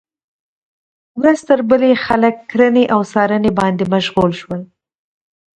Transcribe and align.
ورځ 1.19 1.39
تر 1.47 1.59
بلې 1.69 1.91
خلک 2.05 2.35
کرنې 2.49 2.85
او 2.93 3.01
څارنې 3.11 3.51
باندې 3.59 3.83
مشغول 3.93 4.31
شول. 4.39 4.61